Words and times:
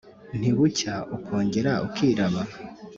ntibucya 0.39 0.95
ukongera 1.15 1.71
ukiraba 1.87 2.41